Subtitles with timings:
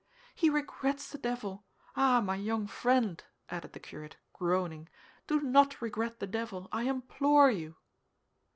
[0.33, 1.63] "He regrets the devil!
[1.95, 4.89] Ah, my young friend," added the curate, groaning,
[5.27, 7.75] "do not regret the devil, I implore you!"